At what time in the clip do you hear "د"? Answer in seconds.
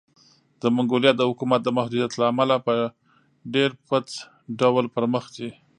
0.61-0.63, 1.17-1.21, 1.63-1.69